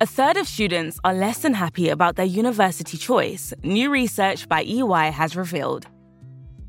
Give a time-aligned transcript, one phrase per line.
[0.00, 4.62] A third of students are less than happy about their university choice, new research by
[4.62, 5.88] EY has revealed.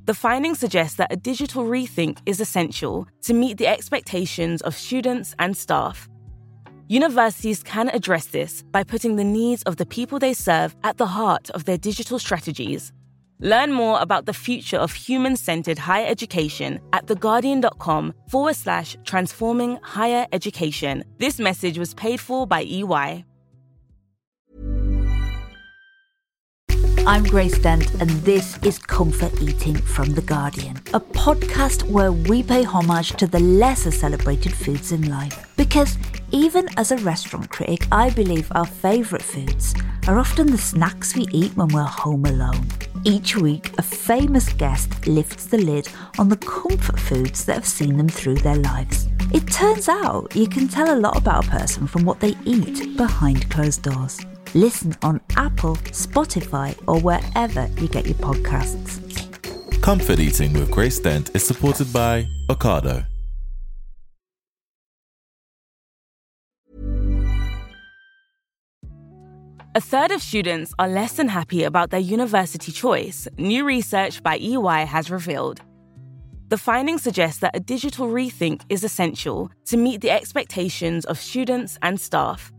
[0.06, 5.36] The findings suggest that a digital rethink is essential to meet the expectations of students
[5.38, 6.10] and staff.
[6.88, 11.06] Universities can address this by putting the needs of the people they serve at the
[11.06, 12.92] heart of their digital strategies.
[13.42, 19.80] Learn more about the future of human centered higher education at theguardian.com forward slash transforming
[19.82, 21.06] higher education.
[21.20, 23.24] This message was paid for by EY.
[27.08, 32.44] I'm Grace Dent, and this is Comfort Eating from The Guardian, a podcast where we
[32.44, 35.48] pay homage to the lesser celebrated foods in life.
[35.56, 35.98] Because
[36.31, 39.73] even as a restaurant critic, I believe our favourite foods
[40.08, 42.67] are often the snacks we eat when we're home alone.
[43.03, 47.97] Each week, a famous guest lifts the lid on the comfort foods that have seen
[47.97, 49.07] them through their lives.
[49.33, 52.97] It turns out you can tell a lot about a person from what they eat
[52.97, 54.19] behind closed doors.
[54.53, 59.00] Listen on Apple, Spotify, or wherever you get your podcasts.
[59.81, 63.05] Comfort Eating with Grace Dent is supported by Ocado.
[69.80, 74.38] A third of students are less than happy about their university choice, new research by
[74.38, 75.61] EY has revealed.
[76.49, 81.80] The findings suggest that a digital rethink is essential to meet the expectations of students
[81.81, 82.52] and staff.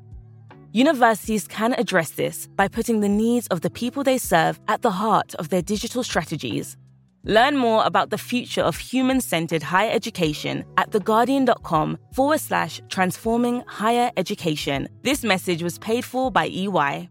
[0.73, 4.93] Universities can address this by putting the needs of the people they serve at the
[4.93, 6.79] heart of their digital strategies.
[7.25, 13.63] Learn more about the future of human centered higher education at theguardian.com forward slash transforming
[13.67, 14.89] higher education.
[15.03, 17.11] This message was paid for by EY.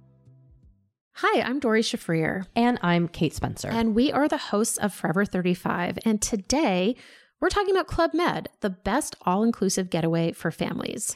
[1.21, 2.45] Hi, I'm Doree Shafrir.
[2.55, 3.67] And I'm Kate Spencer.
[3.69, 5.99] And we are the hosts of Forever 35.
[6.05, 6.95] And today
[7.41, 11.15] we're talking about Club Med, the best all inclusive getaway for families.